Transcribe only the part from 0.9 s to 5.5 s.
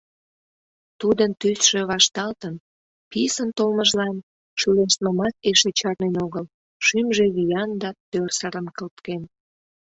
Тудын тӱсшӧ вашталтын, писын толмыжлан, шӱлештмымат